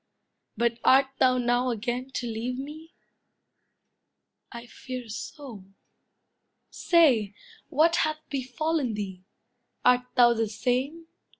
[0.57, 2.95] But art thou now again to leave me?
[4.51, 5.63] I fear so.
[6.71, 7.35] Say,
[7.69, 9.23] what hath befallen thee?
[9.85, 11.05] Art thou the same?